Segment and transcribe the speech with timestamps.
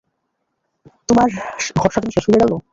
[1.09, 1.27] তোমার
[1.75, 2.53] ঘর-সাজানো শেষ হইয়া গেল?